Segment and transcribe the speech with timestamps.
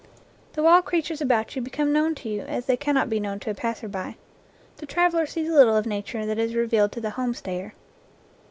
[0.53, 3.51] The wild creatures about you become known to you as they cannot be known to
[3.51, 4.15] a passer by.
[4.77, 7.75] The traveler sees little of Nature that is revealed to the home stayer.